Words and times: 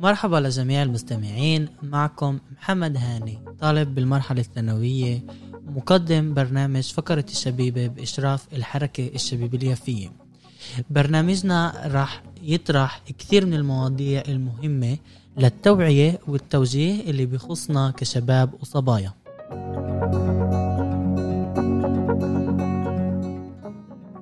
مرحبا 0.00 0.36
لجميع 0.36 0.82
المستمعين 0.82 1.68
معكم 1.82 2.38
محمد 2.56 2.96
هاني 2.96 3.38
طالب 3.60 3.94
بالمرحلة 3.94 4.40
الثانوية 4.40 5.22
مقدم 5.66 6.34
برنامج 6.34 6.92
فقرة 6.92 7.24
الشبيبة 7.30 7.86
بإشراف 7.86 8.46
الحركة 8.52 9.10
الشبيبة 9.14 9.58
اليافية. 9.58 10.08
برنامجنا 10.90 11.82
راح 11.86 12.22
يطرح 12.42 13.02
كثير 13.18 13.46
من 13.46 13.54
المواضيع 13.54 14.22
المهمة 14.28 14.96
للتوعية 15.38 16.20
والتوجيه 16.28 17.00
اللي 17.00 17.26
بيخصنا 17.26 17.90
كشباب 17.96 18.54
وصبايا. 18.60 19.12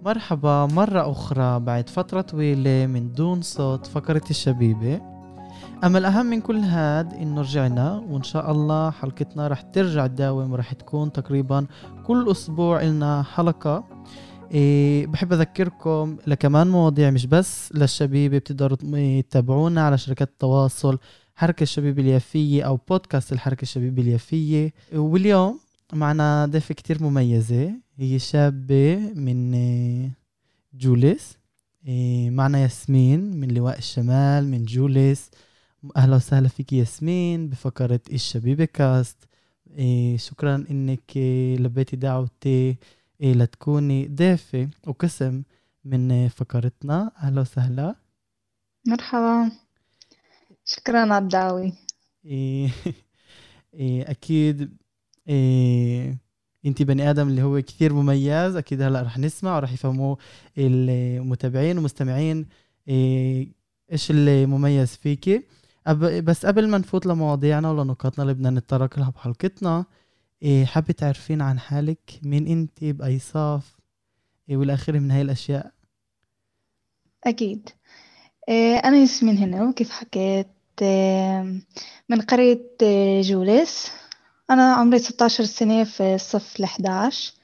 مرحبا 0.05 0.67
مرة 0.67 1.11
أخرى 1.11 1.61
بعد 1.61 1.89
فترة 1.89 2.21
طويلة 2.21 2.87
من 2.87 3.13
دون 3.13 3.43
صوت 3.43 3.87
فقرة 3.87 4.23
الشبيبة. 4.31 5.01
أما 5.85 5.99
الأهم 5.99 6.27
من 6.27 6.41
كل 6.41 6.57
هاد 6.57 7.15
إنه 7.15 7.41
رجعنا 7.41 8.05
وإن 8.09 8.23
شاء 8.23 8.51
الله 8.51 8.91
حلقتنا 8.91 9.49
رح 9.49 9.61
ترجع 9.61 10.07
تداوم 10.07 10.53
ورح 10.53 10.73
تكون 10.73 11.13
تقريبا 11.13 11.67
كل 12.07 12.31
أسبوع 12.31 12.83
إلنا 12.83 13.23
حلقة. 13.23 13.85
إيه 14.51 15.07
بحب 15.07 15.33
أذكركم 15.33 16.17
لكمان 16.27 16.67
مواضيع 16.67 17.11
مش 17.11 17.27
بس 17.27 17.73
للشبيبة 17.73 18.39
بتقدروا 18.39 18.77
تتابعونا 19.21 19.87
على 19.87 19.99
شركات 19.99 20.29
التواصل 20.29 20.99
حركة 21.35 21.63
الشبيبة 21.63 22.03
اليافية 22.03 22.63
أو 22.63 22.79
بودكاست 22.89 23.33
الحركة 23.33 23.63
الشبيبة 23.63 24.03
اليافية. 24.03 24.73
واليوم 24.95 25.59
معنا 25.93 26.47
ضيفة 26.47 26.75
كتير 26.75 27.03
مميزة. 27.03 27.84
هي 27.97 28.19
شابة 28.19 28.97
من 29.15 29.55
آه، 29.55 30.11
جوليس 30.75 31.39
آه، 31.89 32.31
معنا 32.31 32.59
ياسمين 32.59 33.21
من 33.37 33.55
لواء 33.55 33.79
الشمال 33.79 34.49
من 34.49 34.65
جوليس. 34.65 35.31
أهلا 35.97 36.17
وسهلا 36.17 36.49
فيك 36.49 36.73
ياسمين 36.73 37.49
بفقرة 37.49 38.01
الشبيبة 38.13 38.65
كاست 38.65 39.17
آه، 39.79 40.17
شكرا 40.17 40.65
إنك 40.71 41.17
لبيتي 41.61 41.97
دعوتي 41.97 42.77
لتكوني 43.21 44.09
ضيفة 44.09 44.69
وقسم 44.87 45.43
من 45.85 46.29
فقرتنا. 46.29 47.13
أهلا 47.23 47.41
وسهلا. 47.41 47.95
مرحبا. 48.89 49.51
شكرا 50.65 51.01
على 51.01 51.19
الدعوة. 51.19 51.73
أكيد 54.11 54.77
انت 56.67 56.83
بني 56.83 57.11
آدم 57.11 57.29
اللي 57.29 57.43
هو 57.43 57.63
كثير 57.63 57.93
مميز 57.93 58.57
أكيد 58.57 58.83
هلأ 58.83 59.03
رح 59.03 59.19
نسمع 59.19 59.57
ورح 59.57 59.73
يفهموا 59.73 60.17
المتابعين 60.59 61.77
والمستمعين 61.77 62.47
إيه، 62.89 63.49
إيش 63.93 64.11
اللي 64.11 64.47
مميز 64.47 64.97
فيكي 64.97 65.43
بس 66.01 66.47
قبل 66.47 66.69
ما 66.69 66.79
نفوت 66.79 67.07
لمواضيعنا 67.07 67.71
ولنقاطنا 67.71 68.23
اللي 68.23 68.35
بدنا 68.35 68.51
نتطرق 68.51 68.99
لها 68.99 69.11
بحلقتنا 69.11 69.85
إيه، 70.43 70.65
حابة 70.65 70.93
تعرفين 70.93 71.43
عن 71.43 71.59
حالك؟ 71.59 72.21
مين 72.23 72.47
انت؟ 72.47 72.85
بأي 72.85 73.19
صف؟ 73.19 73.77
إيه، 74.49 74.57
والى 74.57 74.79
من 74.89 75.11
هاي 75.11 75.23
الأشياء. 75.23 75.73
أكيد. 77.25 77.69
أنا 78.85 78.97
ياسمين 78.97 79.37
هنا 79.39 79.69
وكيف 79.69 79.91
حكيت؟ 79.91 80.47
من 82.09 82.21
قرية 82.29 82.61
جوليس. 83.21 83.91
أنا 84.51 84.75
عمري 84.75 84.99
16 84.99 85.45
سنة 85.45 85.85
في 85.85 86.15
الصف 86.15 86.61
الحداش. 86.61 87.35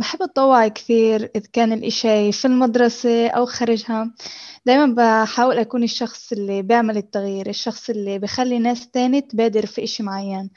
بحب 0.00 0.22
أتطوع 0.22 0.68
كثير 0.68 1.30
إذا 1.36 1.46
كان 1.52 1.72
الإشي 1.72 2.32
في 2.32 2.44
المدرسة 2.44 3.28
أو 3.28 3.46
خارجها. 3.46 4.14
دايما 4.66 4.94
بحاول 5.22 5.58
أكون 5.58 5.82
الشخص 5.82 6.32
اللي 6.32 6.62
بيعمل 6.62 6.96
التغيير 6.96 7.48
الشخص 7.48 7.90
اللي 7.90 8.18
بخلي 8.18 8.58
ناس 8.58 8.90
تاني 8.90 9.20
تبادر 9.20 9.66
في 9.66 9.84
إشي 9.84 10.02
معين. 10.02 10.50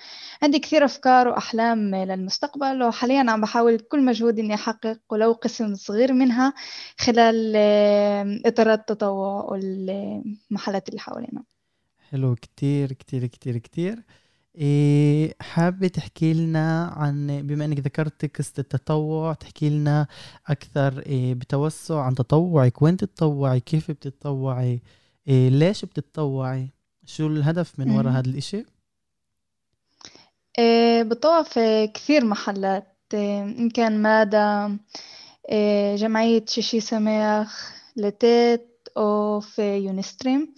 عندي 0.43 0.59
كثير 0.59 0.85
أفكار 0.85 1.27
وأحلام 1.27 1.95
للمستقبل 1.95 2.83
وحاليا 2.83 3.31
عم 3.31 3.41
بحاول 3.41 3.79
كل 3.79 4.05
مجهود 4.05 4.39
إني 4.39 4.53
أحقق 4.53 4.99
ولو 5.09 5.31
قسم 5.31 5.75
صغير 5.75 6.13
منها 6.13 6.53
خلال 6.97 7.55
إطارات 8.45 8.79
التطوع 8.79 9.43
والمحلات 9.43 10.89
اللي 10.89 10.99
حوالينا. 10.99 11.43
حلو 12.11 12.35
كتير 12.35 12.93
كتير 12.93 13.25
كتير 13.25 13.57
كتير 13.57 14.03
إيه 14.55 15.35
حابة 15.41 15.87
تحكي 15.87 16.33
لنا 16.33 16.93
عن 16.97 17.41
بما 17.47 17.65
إنك 17.65 17.79
ذكرت 17.79 18.37
قصة 18.37 18.53
التطوع 18.59 19.33
تحكي 19.33 19.69
لنا 19.69 20.07
أكثر 20.47 20.99
إيه 20.99 21.33
بتوسع 21.33 22.01
عن 22.01 22.15
تطوعك. 22.15 22.81
وين 22.81 22.97
تتطوعي؟ 22.97 23.59
كيف 23.59 23.91
بتتطوعي؟ 23.91 24.81
إيه 25.27 25.49
ليش 25.49 25.85
بتتطوعي؟ 25.85 26.69
شو 27.05 27.27
الهدف 27.27 27.79
من 27.79 27.91
وراء 27.91 28.13
هذا 28.13 28.29
الإشي؟ 28.29 28.65
إيه 30.59 31.03
بتطوع 31.03 31.43
في 31.43 31.87
كثير 31.87 32.25
محلات. 32.25 32.97
إيه 33.13 33.41
إن 33.43 33.69
كان 33.69 34.01
مادا 34.01 34.77
إيه 35.49 35.95
جمعية 35.95 36.45
شيشي 36.47 36.79
سماخ 36.79 37.73
لتيت 37.95 38.87
أو 38.97 39.39
في 39.39 39.77
يونستريم. 39.77 40.53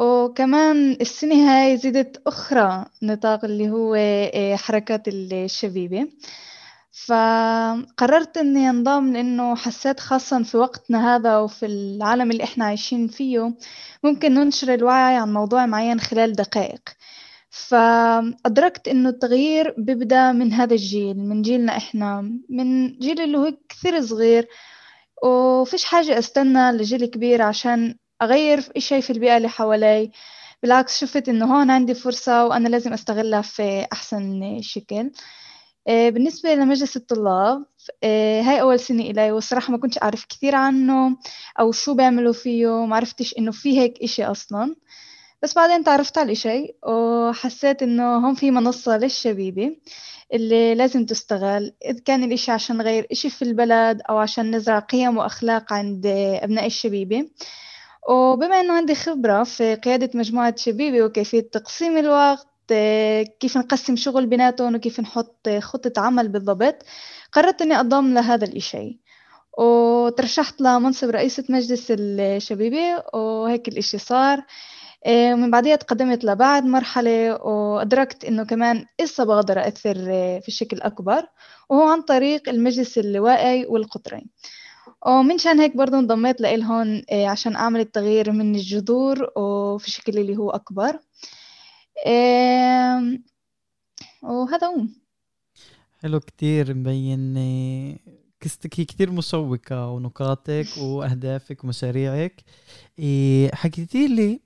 وكمان 0.00 0.92
السنة 1.00 1.34
هاي 1.50 1.76
زيدت 1.76 2.22
أخرى 2.26 2.84
نطاق 3.02 3.44
اللي 3.44 3.70
هو 3.70 3.94
آه، 3.94 4.56
حركات 4.56 5.02
الشبيبة. 5.08 6.08
فقررت 7.06 8.36
إني 8.36 8.70
أنضم 8.70 9.12
لأنه 9.12 9.56
حسيت 9.56 10.00
خاصة 10.00 10.42
في 10.42 10.56
وقتنا 10.56 11.16
هذا 11.16 11.38
وفي 11.38 11.66
العالم 11.66 12.30
اللي 12.30 12.44
إحنا 12.44 12.64
عايشين 12.64 13.08
فيه 13.08 13.54
ممكن 14.04 14.34
ننشر 14.34 14.74
الوعي 14.74 15.16
عن 15.16 15.32
موضوع 15.32 15.66
معين 15.66 16.00
خلال 16.00 16.32
دقائق. 16.32 16.80
فأدركت 17.50 18.88
إنه 18.88 19.08
التغيير 19.08 19.74
بيبدأ 19.78 20.32
من 20.32 20.52
هذا 20.52 20.72
الجيل 20.74 21.18
من 21.18 21.42
جيلنا 21.42 21.76
إحنا 21.76 22.20
من 22.48 22.98
جيل 22.98 23.20
اللي 23.20 23.38
هو 23.38 23.52
كثير 23.68 24.00
صغير. 24.02 24.48
وفيش 25.24 25.84
حاجة 25.84 26.18
أستنى 26.18 26.72
لجيل 26.72 27.04
كبير 27.06 27.42
عشان 27.42 27.94
أغير 28.22 28.72
إشي 28.76 29.02
في 29.02 29.10
البيئة 29.10 29.36
اللي 29.36 29.48
حوالي. 29.48 30.10
بالعكس 30.62 31.00
شفت 31.00 31.28
إنه 31.28 31.54
هون 31.54 31.70
عندي 31.70 31.94
فرصة 31.94 32.46
وأنا 32.46 32.68
لازم 32.68 32.92
أستغلها 32.92 33.42
في 33.42 33.86
أحسن 33.92 34.58
شكل. 34.62 35.10
آه، 35.88 36.10
بالنسبة 36.10 36.54
لمجلس 36.54 36.96
الطلاب 36.96 37.64
آه، 38.04 38.42
هاي 38.42 38.60
أول 38.60 38.80
سنة 38.80 39.02
إلي 39.02 39.32
والصراحة 39.32 39.72
ما 39.72 39.78
كنتش 39.78 39.98
أعرف 40.02 40.24
كثير 40.24 40.54
عنه 40.54 41.16
أو 41.60 41.72
شو 41.72 41.94
بيعملوا 41.94 42.32
فيه 42.32 42.86
ما 42.86 42.96
عرفتش 42.96 43.34
إنه 43.38 43.52
في 43.52 43.78
هيك 43.80 44.02
إشي 44.02 44.24
أصلا. 44.24 44.76
بس 45.42 45.54
بعدين 45.54 45.84
تعرفت 45.84 46.18
على 46.18 46.26
الإشي 46.26 46.74
وحسيت 46.86 47.82
إنه 47.82 48.26
هون 48.26 48.34
في 48.34 48.50
منصة 48.50 48.96
للشبيبة 48.96 49.76
اللي 50.32 50.74
لازم 50.74 51.06
تستغل. 51.06 51.72
إذا 51.84 52.00
كان 52.00 52.24
الإشي 52.24 52.50
عشان 52.52 52.76
نغير 52.76 53.06
إشي 53.12 53.30
في 53.30 53.42
البلد 53.42 54.02
أو 54.10 54.18
عشان 54.18 54.56
نزرع 54.56 54.78
قيم 54.78 55.16
وأخلاق 55.18 55.72
عند 55.72 56.06
أبناء 56.42 56.66
الشبيبة. 56.66 57.28
وبما 58.08 58.60
أنه 58.60 58.74
عندي 58.74 58.94
خبرة 58.94 59.44
في 59.44 59.74
قيادة 59.74 60.10
مجموعة 60.14 60.56
شبيبة 60.56 61.02
وكيفية 61.02 61.40
تقسيم 61.40 61.96
الوقت 61.98 62.46
كيف 63.40 63.56
نقسم 63.58 63.96
شغل 63.96 64.26
بيناتهم 64.26 64.74
وكيف 64.74 65.00
نحط 65.00 65.48
خطة 65.48 66.00
عمل 66.00 66.28
بالضبط 66.28 66.82
قررت 67.32 67.62
أني 67.62 67.80
أنضم 67.80 68.14
لهذا 68.14 68.44
الإشي. 68.44 69.00
وترشحت 69.58 70.60
لمنصب 70.60 71.10
رئيسة 71.10 71.44
مجلس 71.48 71.86
الشبيبة 71.90 73.02
وهيك 73.14 73.68
الإشي 73.68 73.98
صار. 73.98 74.42
ومن 75.08 75.50
بعدها 75.50 75.76
تقدمت 75.76 76.24
لبعد 76.24 76.64
مرحلة 76.64 77.44
وأدركت 77.46 78.24
إنه 78.24 78.44
كمان 78.44 78.84
إسا 79.00 79.24
بقدر 79.24 79.68
أثر 79.68 79.94
في 80.40 80.50
شكل 80.50 80.80
أكبر 80.82 81.26
وهو 81.70 81.88
عن 81.88 82.02
طريق 82.02 82.48
المجلس 82.48 82.98
اللوائي 82.98 83.66
والقطري. 83.66 84.26
ومنشان 85.06 85.60
هيك 85.60 85.76
برضه 85.76 85.98
انضميت 85.98 86.40
لإلهن 86.40 87.02
آه، 87.12 87.26
عشان 87.26 87.56
أعمل 87.56 87.80
التغيير 87.80 88.32
من 88.32 88.54
الجذور 88.54 89.30
وفي 89.36 89.90
شكل 89.90 90.18
اللي 90.18 90.36
هو 90.36 90.50
أكبر. 90.50 90.98
وهذا 94.22 94.66
هو. 94.66 94.86
حلو 96.02 96.20
كتير 96.20 96.74
مبين 96.74 97.34
آه، 97.36 97.96
قصتك 98.42 98.80
هي 98.80 98.84
كتير 98.84 99.10
مشوقة 99.10 99.88
ونقاطك 99.88 100.66
وأهدافك 100.82 101.64
ومشاريعك. 101.64 102.42
آه، 103.00 103.50
حكيتي 103.54 104.08
لي 104.08 104.40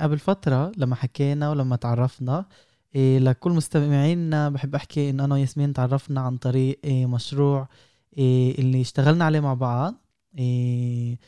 قبل 0.00 0.18
فترة 0.18 0.72
لما 0.76 0.94
حكينا 0.94 1.50
ولما 1.50 1.76
تعرفنا 1.76 2.44
لكل 2.94 3.50
مستمعينا 3.50 4.48
بحب 4.48 4.74
أحكي 4.74 5.10
إنه 5.10 5.24
أنا 5.24 5.34
وياسمين 5.34 5.72
تعرفنا 5.72 6.20
عن 6.20 6.36
طريق 6.36 6.80
مشروع 6.86 7.68
اللي 8.18 8.80
اشتغلنا 8.80 9.24
عليه 9.24 9.40
مع 9.40 9.54
بعض 9.54 9.94
إيه، 10.38 11.18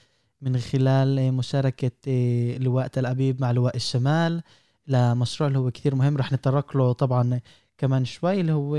من 0.41 0.59
خلال 0.59 1.35
مشاركة 1.35 1.91
إيه، 2.07 2.59
لواء 2.59 2.87
تل 2.87 3.07
أبيب 3.07 3.41
مع 3.41 3.51
لواء 3.51 3.77
الشمال 3.77 4.43
لمشروع 4.87 5.49
اللي 5.49 5.59
هو 5.59 5.71
كثير 5.71 5.95
مهم. 5.95 6.17
رح 6.17 6.33
نتطرق 6.33 6.77
له 6.77 6.93
طبعا 6.93 7.41
كمان 7.79 8.05
شوي 8.05 8.41
اللي 8.41 8.53
هو 8.53 8.77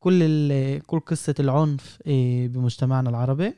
كل 0.00 0.80
كل 0.80 1.00
قصة 1.00 1.34
العنف 1.40 1.98
بمجتمعنا 2.06 3.10
العربي. 3.10 3.54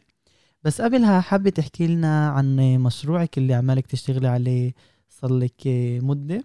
بس 0.63 0.81
قبلها 0.81 1.21
حابة 1.21 1.51
تحكي 1.51 1.87
لنا 1.87 2.29
عن 2.29 2.57
مشروعك 2.79 3.39
اللي 3.39 3.55
عمالك 3.55 3.87
تشتغلي 3.87 4.29
عليه 4.29 4.75
صار 5.09 5.33
لك 5.39 5.61
مدة؟ 6.03 6.45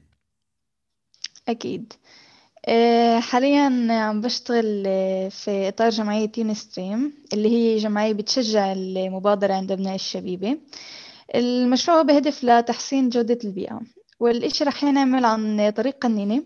أكيد. 1.47 1.93
حاليا 3.19 3.87
عم 3.89 4.21
بشتغل 4.21 4.83
في 5.31 5.67
إطار 5.67 5.89
جمعية 5.89 6.31
يونستريم 6.37 7.13
اللي 7.33 7.49
هي 7.49 7.77
جمعية 7.77 8.13
بتشجع 8.13 8.71
المبادرة 8.73 9.53
عند 9.53 9.71
أبناء 9.71 9.95
الشبيبة. 9.95 10.57
المشروع 11.35 12.01
بهدف 12.01 12.43
لتحسين 12.43 13.09
جودة 13.09 13.39
البيئة 13.43 13.79
والإشي 14.19 14.63
رح 14.63 14.83
ينعمل 14.83 15.25
عن 15.25 15.69
طريق 15.69 15.97
قنينة 16.01 16.43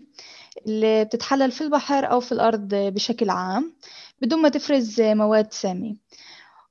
اللي 0.66 1.04
بتتحلل 1.04 1.50
في 1.52 1.60
البحر 1.60 2.10
أو 2.10 2.20
في 2.20 2.32
الأرض 2.32 2.68
بشكل 2.74 3.30
عام 3.30 3.72
بدون 4.22 4.42
ما 4.42 4.48
تفرز 4.48 5.00
مواد 5.00 5.52
سامة 5.52 5.96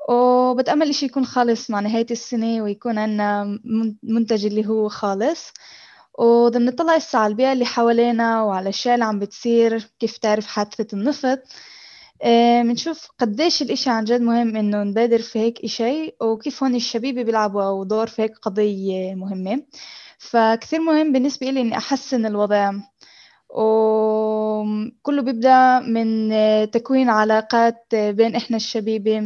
وبتأمل 0.10 0.90
إشي 0.90 1.06
يكون 1.06 1.26
خالص 1.26 1.70
مع 1.70 1.80
نهاية 1.80 2.08
السنة 2.12 2.64
ويكون 2.64 2.98
عنا 2.98 3.60
منتج 4.04 4.46
اللي 4.46 4.68
هو 4.68 4.90
خالص. 4.90 5.54
وإذا 6.20 6.60
بنطلع 6.60 7.00
على 7.14 7.32
البيئة 7.32 7.54
اللي 7.54 7.66
حوالينا 7.66 8.44
وعلى 8.44 8.64
الأشياء 8.64 8.94
اللي 8.96 9.06
عم 9.06 9.20
بتصير 9.20 9.90
كيف 10.00 10.18
تعرف 10.18 10.48
حادثة 10.48 10.88
النفط. 10.94 11.40
بنشوف 12.64 13.08
قديش 13.20 13.62
الإشي 13.62 13.90
عن 13.90 14.04
جد 14.04 14.22
مهم 14.22 14.56
إنه 14.56 14.84
نبادر 14.84 15.20
في 15.22 15.40
هيك 15.40 15.64
إشي 15.64 16.16
وكيف 16.22 16.64
هون 16.64 16.76
الشبيبة 16.76 17.24
بيلعبوا 17.24 17.86
دور 17.86 18.08
في 18.08 18.22
هيك 18.22 18.38
قضية 18.38 19.16
مهمة. 19.16 19.64
فكثير 20.18 20.80
مهم 20.82 21.12
بالنسبة 21.14 21.50
لي 21.50 21.62
إني 21.62 21.78
أحسن 21.78 22.26
الوضع. 22.26 22.72
وكله 23.50 25.22
بيبدأ 25.22 25.80
من 25.80 26.32
تكوين 26.72 27.10
علاقات 27.10 27.96
بين 27.96 28.36
إحنا 28.36 28.58
الشبيبة. 28.58 29.18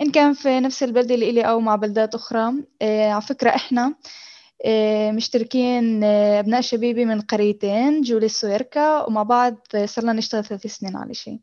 إن 0.00 0.10
كان 0.12 0.32
في 0.32 0.60
نفس 0.60 0.82
البلدة 0.82 1.14
اللي 1.14 1.30
إلي 1.30 1.42
أو 1.42 1.60
مع 1.60 1.76
بلدات 1.76 2.14
أخرى 2.14 2.52
آه، 2.82 3.10
على 3.10 3.22
فكرة 3.22 3.50
إحنا 3.50 3.86
آه، 3.86 3.94
مشتركين 5.12 6.04
آه، 6.04 6.40
أبناء 6.40 6.60
شبيبة 6.60 7.04
من 7.04 7.20
قريتين 7.20 8.00
جولي 8.00 8.26
السويركا 8.26 9.04
ومع 9.06 9.22
بعض 9.22 9.56
صرنا 9.84 10.12
نشتغل 10.12 10.44
ثلاث 10.44 10.66
سنين 10.66 10.96
على 10.96 11.14
شيء. 11.14 11.40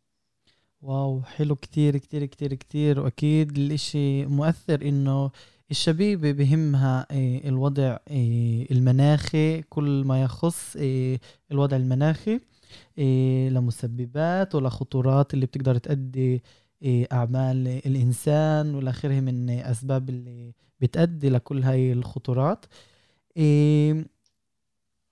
واو 0.81 1.21
حلو 1.23 1.55
كتير 1.55 1.97
كتير 1.97 2.25
كتير 2.25 2.53
كتير. 2.53 2.99
وأكيد 2.99 3.57
الإشي 3.57 4.25
مؤثر 4.25 4.81
إنه 4.81 5.31
الشبيبة 5.71 6.31
بهمها 6.31 7.07
آه، 7.11 7.47
الوضع 7.49 7.97
آه، 8.07 8.65
المناخي. 8.71 9.61
كل 9.61 10.03
ما 10.05 10.21
يخص 10.23 10.77
آه، 10.79 11.19
الوضع 11.51 11.77
المناخي 11.77 12.39
لمسببات 13.49 14.55
ولخطورات 14.55 15.33
اللي 15.33 15.45
بتقدر 15.45 15.77
تؤدي 15.77 16.43
أعمال 17.11 17.67
الإنسان 17.67 18.75
والآخره 18.75 19.19
من 19.19 19.49
أسباب 19.49 20.09
اللي 20.09 20.53
بتأدي 20.79 21.29
لكل 21.29 21.63
هاي 21.63 21.93
الخطورات. 21.93 22.65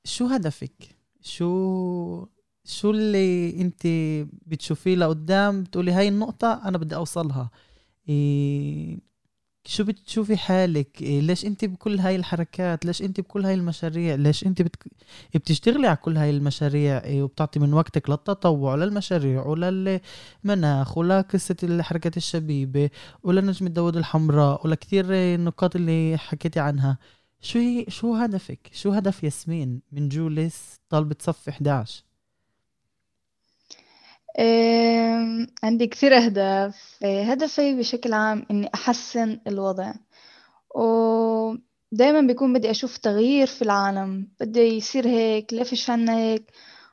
شو 0.04 0.26
هدفك؟ 0.26 0.96
شو 1.22 2.26
شو 2.66 2.92
اللي 2.92 3.62
أنت 3.62 3.88
بتشوفيه 4.48 4.96
لقدام؟ 4.96 5.64
بتقولي 5.64 5.92
هاي 5.92 6.08
النقطة 6.08 6.62
أنا 6.66 6.78
بدي 6.78 6.96
أوصلها. 6.96 7.50
شو 9.66 9.84
بتشوفي 9.84 10.38
حالك؟ 10.38 11.02
إيه، 11.02 11.22
ليش 11.22 11.46
أنت 11.46 11.66
بكل 11.66 12.00
هاي 12.00 12.16
الحركات؟ 12.16 12.86
ليش 12.86 13.02
أنت 13.02 13.20
بكل 13.22 13.46
هاي 13.46 13.54
المشاريع؟ 13.54 14.16
ليش 14.16 14.46
أنت 14.46 14.62
بتك... 14.62 14.88
بتشتغلي 15.36 15.88
على 15.88 15.98
كل 15.98 16.18
هاي 16.18 16.30
المشاريع؟ 16.30 17.04
إيه، 17.04 17.24
وبتعطي 17.24 17.60
من 17.60 17.74
وقتك 17.74 18.10
للتطوع 18.10 18.76
للمشاريع 18.76 19.46
وللمناخ 19.46 20.98
ولقصة 20.98 21.56
الحركات 21.64 22.18
الشبيبة 22.18 22.90
ولنجمة 23.24 23.70
داود 23.70 23.98
الحمراء 23.98 24.68
ولكثير 24.68 25.06
النقاط 25.10 25.76
اللي 25.76 26.18
حكيتي 26.18 26.60
عنها. 26.60 26.98
شو 27.42 27.60
هي 27.60 27.86
شو 27.90 28.14
هدفك؟ 28.16 28.70
شو 28.74 28.92
هدف 28.92 29.24
ياسمين 29.24 29.82
من 29.92 30.10
جوليس 30.10 30.80
طالبة 30.90 31.16
صف 31.20 31.50
11 31.50 32.04
عندي 35.64 35.88
كثير 35.88 36.18
أهداف. 36.18 37.04
هدفي 37.04 37.76
بشكل 37.76 38.14
عام 38.14 38.46
إني 38.52 38.70
أحسن 38.76 39.40
الوضع. 39.48 39.94
ودايما 40.76 42.22
بيكون 42.28 42.54
بدي 42.54 42.72
أشوف 42.72 42.98
تغيير 42.98 43.48
في 43.48 43.62
العالم. 43.62 44.28
بدي 44.40 44.60
يصير 44.60 45.08
هيك 45.08 45.54
ليه 45.54 45.64
فيش 45.64 45.90
عنا 45.90 46.18
هيك 46.18 46.52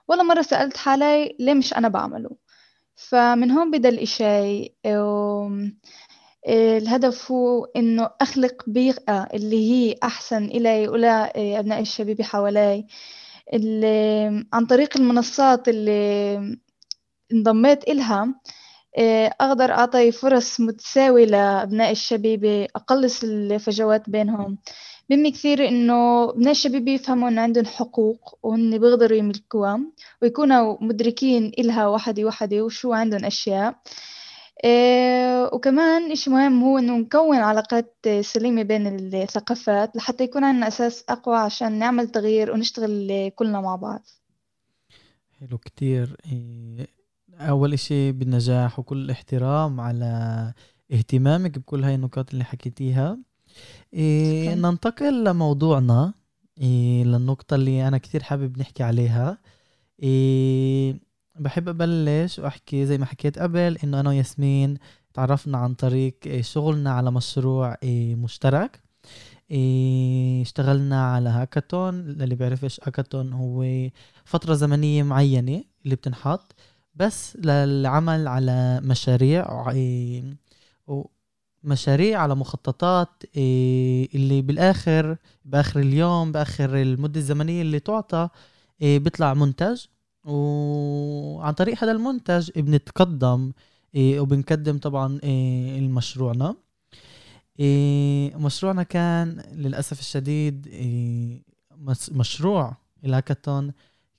ولا 0.08 0.22
مرة 0.22 0.42
سألت 0.42 0.76
حالي 0.76 1.36
ليه 1.40 1.54
مش 1.54 1.74
أنا 1.74 1.88
بعمله. 1.88 2.36
فمن 2.96 3.50
هون 3.50 3.70
بدا 3.70 3.88
الإشي 3.88 4.74
الهدف 6.48 7.32
هو 7.32 7.64
إنه 7.64 8.10
أخلق 8.20 8.62
بيئة 8.66 9.22
اللي 9.34 9.70
هي 9.72 9.94
أحسن 10.02 10.44
إلي 10.44 10.88
ولا 10.88 11.32
أبناء 11.60 11.80
الشبيبة 11.80 12.24
حوالي. 12.24 12.86
عن 14.52 14.66
طريق 14.68 14.96
المنصات 14.96 15.68
اللي 15.68 16.58
انضميت 17.32 17.88
إلها 17.88 18.34
آه، 18.98 19.34
أقدر 19.40 19.72
أعطي 19.72 20.12
فرص 20.12 20.60
متساوية 20.60 21.24
لأبناء 21.26 21.90
الشبيبة 21.90 22.64
أقلص 22.76 23.24
الفجوات 23.24 24.10
بينهم. 24.10 24.58
بهمني 25.10 25.30
كثير 25.30 25.68
إنه 25.68 26.30
أبناء 26.30 26.50
الشبيبة 26.50 26.92
يفهموا 26.92 27.28
إنه 27.28 27.42
عندهم 27.42 27.64
حقوق 27.64 28.38
وإن 28.42 28.78
بيقدروا 28.78 29.18
يملكوها 29.18 29.80
ويكونوا 30.22 30.76
مدركين 30.80 31.52
إلها 31.58 31.86
وحدة 31.86 32.24
وحدة 32.24 32.62
وشو 32.62 32.92
عندهم 32.92 33.24
أشياء. 33.24 33.74
وكمان 35.52 36.12
إشي 36.12 36.30
مهم 36.30 36.62
هو 36.62 36.78
إنه 36.78 36.98
نكون 36.98 37.36
علاقات 37.36 37.96
سليمة 38.20 38.62
بين 38.62 38.86
الثقافات 39.14 39.96
لحتى 39.96 40.24
يكون 40.24 40.44
عندنا 40.44 40.68
أساس 40.68 41.04
أقوى 41.08 41.36
عشان 41.36 41.78
نعمل 41.78 42.08
تغيير 42.08 42.52
ونشتغل 42.52 43.28
كلنا 43.34 43.60
مع 43.60 43.76
بعض. 43.76 44.06
حلو 45.40 45.58
كتير. 45.58 46.16
إيه 46.32 46.86
أول 47.40 47.72
إشي 47.72 48.12
بالنجاح 48.12 48.78
وكل 48.78 48.96
الاحترام 48.96 49.80
على 49.80 50.52
اهتمامك 50.92 51.58
بكل 51.58 51.84
هاي 51.84 51.94
النقاط 51.94 52.32
اللي 52.32 52.44
حكيتيها. 52.44 53.18
إيه 53.94 54.54
ننتقل 54.54 55.24
لموضوعنا. 55.24 56.14
إيه 56.60 57.04
للنقطة 57.04 57.54
اللي 57.54 57.88
أنا 57.88 57.98
كتير 57.98 58.22
حابب 58.22 58.58
نحكي 58.58 58.82
عليها. 58.82 59.38
إيه 60.02 61.05
بحب 61.38 61.68
أبلش 61.68 62.38
وأحكي 62.38 62.86
زي 62.86 62.98
ما 62.98 63.06
حكيت 63.06 63.38
قبل 63.38 63.78
إنه 63.84 64.00
أنا 64.00 64.08
وياسمين 64.08 64.78
تعرفنا 65.14 65.58
عن 65.58 65.74
طريق 65.74 66.16
إيه 66.26 66.42
شغلنا 66.42 66.90
على 66.92 67.10
مشروع 67.10 67.76
إيه 67.82 68.14
مشترك. 68.14 68.80
إيه 69.50 70.42
اشتغلنا 70.42 71.12
على 71.12 71.28
هاكاثون. 71.28 71.94
اللي 72.00 72.34
بيعرفش 72.34 72.80
هاكاثون 72.84 73.32
هو 73.32 73.64
فترة 74.24 74.54
زمنية 74.54 75.02
معينة 75.02 75.64
اللي 75.84 75.96
بتنحط. 75.96 76.54
بس 76.94 77.36
للعمل 77.36 78.28
على 78.28 78.80
مشاريع 78.84 79.72
مشاريع 81.64 82.20
على 82.20 82.34
مخططات 82.34 83.22
اللي 84.14 84.42
بالآخر 84.42 85.16
بآخر 85.44 85.80
اليوم 85.80 86.32
بآخر 86.32 86.76
المدة 86.82 87.20
الزمنية 87.20 87.62
اللي 87.62 87.80
تعطى 87.80 88.28
بيطلع 88.80 89.34
منتج. 89.34 89.84
وعن 90.26 91.52
طريق 91.52 91.84
هذا 91.84 91.92
المنتج 91.92 92.50
بنتقدم 92.56 93.52
وبنقدم 93.96 94.78
طبعا 94.78 95.20
المشروعنا. 95.24 96.56
مشروعنا 98.36 98.82
كان 98.82 99.42
للأسف 99.52 100.00
الشديد 100.00 100.68
مشروع 102.12 102.76
الهاكاثون 103.04 103.72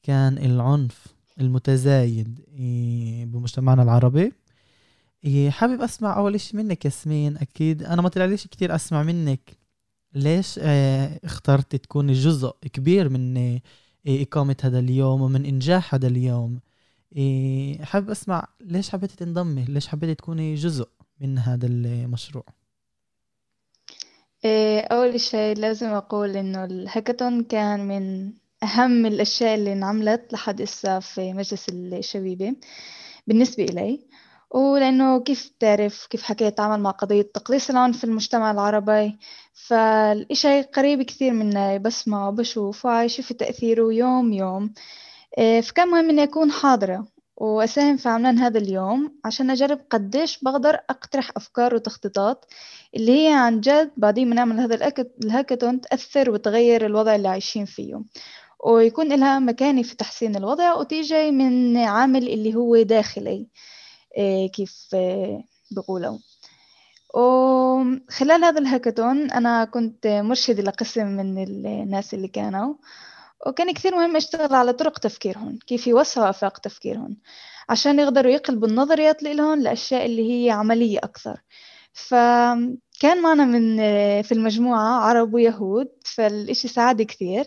كان 0.04 0.38
العنف 0.38 1.08
المتزايد 1.42 2.46
إيه، 2.54 3.26
بمجتمعنا 3.26 3.84
العربي. 3.84 4.34
إيه، 5.26 5.50
حابب 5.50 5.82
أسمع 5.82 6.18
أول 6.18 6.40
شيء 6.40 6.58
منك 6.58 6.86
ياسمين 6.86 7.38
أكيد 7.38 7.84
أنا 7.84 8.02
ما 8.02 8.10
طلعليش 8.10 8.48
كتير 8.48 8.76
أسمع 8.76 9.04
منك. 9.04 9.58
ليش 10.14 10.60
آه، 10.64 11.20
اخترت 11.24 11.76
تكوني 11.76 12.14
جزء 12.14 12.56
كبير 12.74 13.10
من 13.10 13.38
آه، 13.38 13.62
إقامة 14.08 14.56
هذا 14.64 14.80
اليوم 14.80 15.22
ومن 15.22 15.46
إنجاح 15.46 15.94
هذا 15.94 16.08
اليوم. 16.08 16.60
إيه، 17.16 17.82
حابب 17.84 18.10
أسمع 18.10 18.48
ليش 18.62 18.90
حبيتي 18.90 19.16
تنضمي؟ 19.16 19.66
ليش 19.66 19.88
حبيتي 19.88 20.16
تكوني 20.16 20.56
جزء 20.56 20.88
من 21.22 21.38
هذا 21.40 21.68
المشروع؟ 21.68 22.44
أول 24.92 25.20
شيء 25.20 25.58
لازم 25.58 25.88
أقول 25.88 26.38
إنه 26.38 26.64
الهاكاثون 26.64 27.44
كان 27.44 27.88
من 27.88 28.34
أهم 28.64 29.06
الأشياء 29.06 29.56
اللي 29.56 29.74
انعملت 29.74 30.34
لحد 30.34 30.62
إسا 30.62 31.00
في 31.00 31.34
مجلس 31.34 31.70
الشبيبة 31.70 32.56
بالنسبة 33.28 33.64
إلي. 33.64 34.00
ولأنه 34.52 35.20
كيف 35.20 35.52
بتعرف 35.58 36.08
كيف 36.10 36.24
حكيت 36.24 36.48
أتعامل 36.54 36.80
مع 36.84 36.92
قضية 36.92 37.22
تقليص 37.22 37.70
العنف 37.70 37.98
في 37.98 38.04
المجتمع 38.04 38.52
العربي 38.52 39.20
فالإشي 39.54 40.62
قريب 40.62 41.02
كثير 41.02 41.34
مني 41.34 41.80
بسمع 41.80 42.28
وبشوف 42.28 42.86
وعايشة 42.86 43.22
في 43.22 43.34
تأثيره 43.34 43.94
يوم 43.94 44.34
يوم. 44.34 44.74
إيه، 45.38 45.62
فكان 45.62 45.88
مهم 45.88 46.10
إني 46.10 46.24
أكون 46.24 46.52
حاضرة 46.52 47.08
وأساهم 47.38 47.98
في 47.98 48.10
عملان 48.10 48.38
هذا 48.40 48.58
اليوم 48.60 49.20
عشان 49.26 49.50
أجرب 49.50 49.80
قديش 49.90 50.40
بقدر 50.44 50.76
أقترح 50.90 51.32
أفكار 51.36 51.76
وتخطيطات 51.76 52.46
اللي 52.96 53.28
هي 53.28 53.34
عن 53.34 53.60
جد 53.62 53.92
بعدين 53.98 54.30
ما 54.30 54.36
نعمل 54.36 54.60
هذا 54.60 54.94
الهاكاثون 55.24 55.82
تأثر 55.82 56.30
وتغير 56.30 56.86
الوضع 56.86 57.16
اللي 57.16 57.28
عايشين 57.28 57.66
فيه. 57.66 58.02
ويكون 58.66 59.08
لها 59.08 59.40
مكاني 59.40 59.84
في 59.84 59.96
تحسين 59.96 60.36
الوضع 60.36 60.74
وتيجي 60.74 61.32
من 61.32 61.78
عامل 61.78 62.28
اللي 62.30 62.56
هو 62.56 62.82
داخلي. 62.82 63.48
كيف 64.54 64.88
إيه، 64.94 65.44
بقولوا 65.72 66.18
وخلال 67.14 68.44
هذا 68.44 68.60
الهاكاثون 68.60 69.32
أنا 69.32 69.66
كنت 69.66 70.08
مرشدة 70.08 70.64
لقسم 70.64 71.08
من 71.08 71.44
الناس 71.44 72.14
اللي 72.14 72.28
كانوا 72.28 72.76
وكان 73.48 73.74
كثير 73.74 73.96
مهم 73.96 74.16
أشتغل 74.16 74.54
على 74.56 74.74
طرق 74.74 75.00
تفكيرهم 75.00 75.60
كيف 75.68 75.88
يوسعوا 75.88 76.30
آفاق 76.30 76.58
تفكيرهم 76.58 77.18
عشان 77.70 78.00
يقدروا 78.00 78.32
يقلبوا 78.32 78.68
النظريات 78.68 79.24
لهم 79.24 79.62
لأشياء 79.62 80.06
اللي 80.06 80.46
هي 80.46 80.52
عملية 80.52 80.98
أكثر. 81.00 81.42
فكان 81.94 83.22
معنا 83.22 83.46
من 83.46 83.78
في 84.22 84.32
المجموعة 84.32 85.00
عرب 85.00 85.34
ويهود 85.34 85.88
فالإشي 86.06 86.68
ساعد 86.68 87.02
كثير 87.02 87.46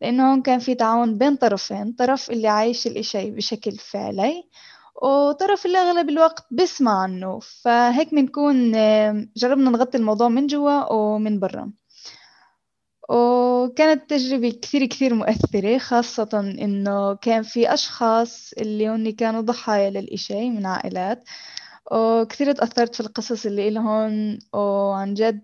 لأنه 0.00 0.42
كان 0.42 0.58
في 0.58 0.74
تعاون 0.74 1.18
بين 1.18 1.36
طرفين 1.36 1.92
طرف 1.92 2.30
اللي 2.30 2.48
عايش 2.48 2.86
الإشي 2.86 3.30
بشكل 3.30 3.72
فعلي 3.72 4.44
وطرف 5.02 5.66
اللي 5.66 5.78
أغلب 5.78 6.08
الوقت 6.08 6.46
بسمع 6.50 7.02
عنه 7.02 7.38
فهيك 7.38 8.14
بنكون 8.14 8.72
جربنا 9.36 9.70
نغطي 9.70 9.98
الموضوع 9.98 10.28
من 10.28 10.46
جوا 10.46 10.92
ومن 10.92 11.40
برا. 11.40 11.72
وكانت 13.08 14.10
تجربة 14.10 14.58
كثير 14.62 14.86
كثير 14.86 15.14
مؤثرة 15.14 15.78
خاصة 15.78 16.40
إنه 16.40 17.14
كان 17.14 17.42
في 17.42 17.74
أشخاص 17.74 18.52
اللي 18.52 18.88
هن 18.88 19.10
كانوا 19.10 19.40
ضحايا 19.40 19.90
للإشي 19.90 20.50
من 20.50 20.66
عائلات. 20.66 21.24
وكثير 21.92 22.52
تأثرت 22.52 22.94
في 22.94 23.00
القصص 23.00 23.46
اللي 23.46 23.68
إلهم 23.68 24.38
وعن 24.52 25.14
جد 25.14 25.42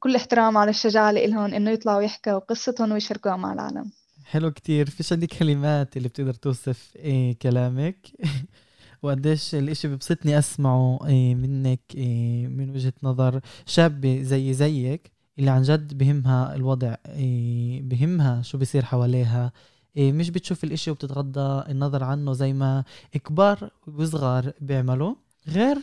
كل 0.00 0.16
احترام 0.16 0.56
على 0.56 0.70
الشجاعة 0.70 1.10
اللي 1.10 1.24
إلهم 1.24 1.54
إنه 1.54 1.70
يطلعوا 1.70 2.02
يحكوا 2.02 2.38
قصتهم 2.38 2.92
ويشاركوها 2.92 3.36
مع 3.36 3.52
العالم. 3.52 3.90
حلو 4.24 4.50
كتير 4.50 4.90
فيش 4.90 5.12
عندي 5.12 5.26
كلمات 5.26 5.96
اللي 5.96 6.08
بتقدر 6.08 6.34
توصف 6.34 6.92
إيه 6.96 7.38
كلامك؟ 7.38 7.96
وقديش 9.02 9.54
الإشي 9.54 9.88
ببسطني 9.88 10.38
أسمعه 10.38 10.98
إيه 11.06 11.34
منك 11.34 11.80
إيه 11.94 12.48
من 12.48 12.70
وجهة 12.70 12.92
نظر 13.02 13.40
شابة 13.66 14.22
زي 14.22 14.54
زيك 14.54 15.12
اللي 15.38 15.50
عن 15.50 15.62
جد 15.62 15.98
بهمها 15.98 16.54
الوضع 16.54 16.94
إيه 17.06 17.82
بهمها 17.82 18.42
شو 18.42 18.58
بيصير 18.58 18.84
حواليها. 18.84 19.52
مش 19.96 20.30
بتشوف 20.30 20.64
الإشي 20.64 20.90
وبتتغضى 20.90 21.70
النظر 21.70 22.04
عنه 22.04 22.32
زي 22.32 22.52
ما 22.52 22.84
كبار 23.24 23.70
وصغار 23.86 24.52
بيعملوا 24.60 25.14
غير 25.48 25.78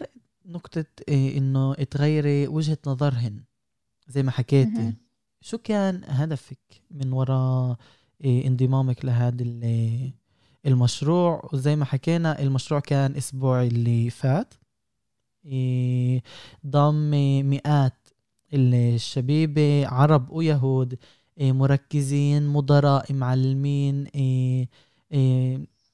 نقطة 0.45 0.85
إنه 1.09 1.73
تغيري 1.73 2.47
وجهة 2.47 2.77
نظرهن. 2.87 3.43
زي 4.07 4.23
ما 4.23 4.31
حكيتي. 4.31 4.93
شو 5.41 5.57
كان 5.57 6.01
هدفك 6.05 6.81
من 6.91 7.13
وراء 7.13 7.77
انضمامك 8.25 9.05
لهذا 9.05 9.43
المشروع 10.65 11.49
وزي 11.53 11.75
ما 11.75 11.85
حكينا 11.85 12.41
المشروع 12.41 12.79
كان 12.79 13.11
الأسبوع 13.11 13.63
اللي 13.63 14.09
فات. 14.09 14.53
إيه 15.45 16.23
ضم 16.67 17.11
مئات 17.49 18.07
الشبيبة 18.53 19.87
عرب 19.87 20.29
ويهود 20.31 20.97
إيه 21.37 21.51
مركزين 21.51 22.47
مدراء 22.47 23.13
معلمين 23.13 24.07
إيه 24.15 24.69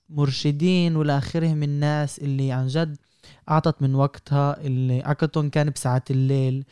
مرشدين 0.10 0.96
والآخرهم 0.96 1.58
من 1.58 1.64
الناس 1.64 2.20
اللي 2.20 2.52
عن 2.52 2.68
جد 2.68 2.98
أعطت 3.50 3.82
من 3.82 3.96
وقتها 3.96 4.62
اللي 4.62 5.02
عقدتهم 5.02 5.50
كان 5.50 5.70
بساعات 5.70 6.12
الليل 6.12 6.66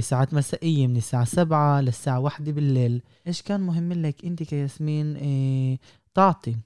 ساعات 0.00 0.34
مسائية 0.34 0.86
من 0.86 0.96
الساعة 0.96 1.24
سبعة 1.24 1.80
للساعة 1.80 2.20
واحدة 2.20 2.52
بالليل. 2.52 3.02
إيش 3.26 3.42
كان 3.42 3.60
مهم 3.60 3.92
لك 3.92 4.24
أنت 4.24 4.42
كياسمين 4.42 5.18
تعطي؟ 6.14 6.56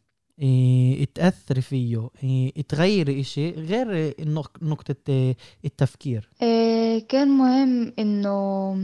إيه 0.42 1.04
تأثري 1.14 1.60
فيه 1.60 2.08
إيه 2.24 2.62
تغيري 2.68 3.20
إشي 3.20 3.50
غير 3.50 4.14
نقطة 4.62 4.96
إيه 5.08 5.36
التفكير. 5.64 6.28
كان 7.08 7.28
مهم 7.28 7.92
إنه 7.98 8.76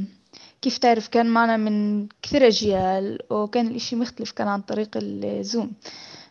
كيف 0.62 0.78
تعرف 0.78 1.08
كان 1.08 1.26
معنا 1.26 1.56
من 1.56 2.06
كثير 2.22 2.46
أجيال 2.46 3.18
وكان 3.30 3.66
الإشي 3.66 3.96
مختلف 3.96 4.30
كان 4.32 4.48
عن 4.48 4.60
طريق 4.60 4.88
الزوم. 4.96 5.72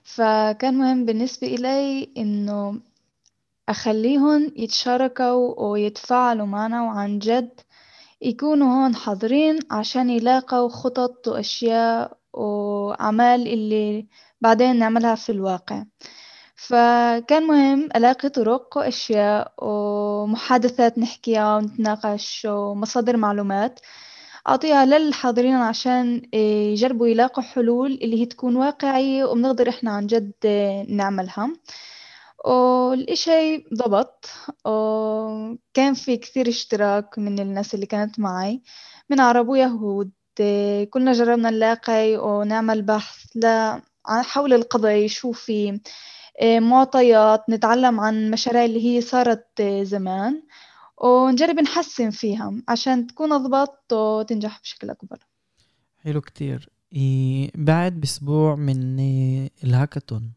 فكان 0.04 0.74
مهم 0.74 1.06
بالنسبة 1.06 1.48
إلي 1.48 2.10
إنه 2.18 2.80
أخليهم 3.70 4.52
يتشاركوا 4.56 5.62
ويتفاعلوا 5.70 6.46
معنا 6.46 6.84
وعن 6.84 7.20
جد 7.20 7.50
يكونوا 8.22 8.68
هون 8.68 8.96
حاضرين 8.96 9.60
عشان 9.72 10.10
يلاقوا 10.10 10.70
خطط 10.70 11.28
وأشياء 11.28 12.17
وأعمال 12.38 13.48
اللي 13.48 14.08
بعدين 14.42 14.76
نعملها 14.80 15.16
في 15.16 15.32
الواقع. 15.32 15.84
فكان 16.56 17.44
مهم 17.48 17.90
ألاقي 17.96 18.30
طرق 18.30 18.78
وأشياء 18.78 19.54
ومحادثات 19.58 20.98
نحكيها 21.00 21.58
ونتناقش 21.58 22.46
ومصادر 22.50 23.18
معلومات. 23.18 23.80
أعطيها 24.50 24.86
للحاضرين 24.86 25.56
عشان 25.56 26.22
يجربوا 26.74 27.08
يلاقوا 27.08 27.44
حلول 27.44 27.92
اللي 27.94 28.22
هي 28.22 28.26
تكون 28.26 28.56
واقعية 28.56 29.26
وبنقدر 29.26 29.70
إحنا 29.70 29.92
عن 29.92 30.08
جد 30.08 30.34
نعملها. 30.90 31.50
والإشي 32.46 33.58
ضبط. 33.74 34.26
وكان 34.66 35.94
في 35.94 36.18
كثير 36.18 36.48
اشتراك 36.50 37.20
من 37.20 37.40
الناس 37.40 37.76
اللي 37.76 37.86
كانت 37.86 38.20
معي 38.20 38.62
من 39.10 39.20
عرب 39.20 39.48
ويهود. 39.50 40.12
كلنا 40.90 41.14
جربنا 41.14 41.50
نلاقي 41.50 42.18
ونعمل 42.18 42.82
بحث. 42.82 43.38
حول 44.06 44.54
القضايا. 44.54 45.08
شو 45.08 45.32
في 45.32 45.80
معطيات 46.44 47.50
نتعلم 47.50 48.00
عن 48.00 48.32
مشاريع 48.32 48.66
اللي 48.66 48.86
هي 48.86 49.02
صارت 49.02 49.62
زمان 49.82 50.44
ونجرب 50.98 51.60
نحسن 51.60 52.10
فيها 52.10 52.54
عشان 52.68 53.08
تكون 53.08 53.34
أضبط 53.34 53.94
وتنجح 53.94 54.62
بشكل 54.62 54.90
أكبر. 54.90 55.18
حلو 55.98 56.22
كتير. 56.22 56.70
بعد 57.56 58.00
بأسبوع 58.00 58.56
من 58.56 59.00
الهاكاثون 59.64 60.34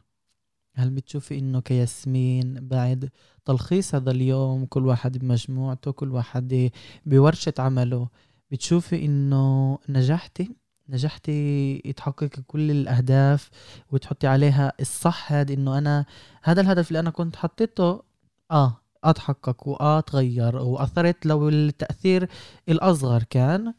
هل 0.75 0.90
بتشوفي 0.90 1.38
إنه 1.38 1.61
كياسمين 1.61 2.69
بعد 2.69 3.11
تلخيص 3.45 3.95
هذا 3.95 4.11
اليوم 4.11 4.66
كل 4.66 4.87
واحد 4.87 5.19
بمجموعته 5.19 5.92
كل 5.92 6.12
واحد 6.12 6.71
بورشة 7.07 7.54
عمله؟ 7.59 8.09
بتشوفي 8.50 9.04
إنه 9.04 9.78
نجحتي 9.88 10.50
نجحتي 10.88 11.78
تحقق 11.97 12.40
كل 12.47 12.71
الأهداف 12.71 13.50
وتحطي 13.90 14.26
عليها 14.26 14.73
الصح. 14.80 15.33
هذا 15.33 15.54
إنه 15.54 15.78
أنا 15.78 16.07
هذا 16.42 16.61
الهدف 16.61 16.88
اللي 16.88 17.00
أنا 17.00 17.11
كنت 17.11 17.37
حطيته 17.37 18.02
آه 18.50 18.80
أتحقق 19.04 19.69
واه 19.69 20.00
تغير 20.00 20.57
وأثرت 20.57 21.26
لو 21.26 21.49
التأثير 21.49 22.28
الأصغر 22.69 23.23
كان. 23.23 23.75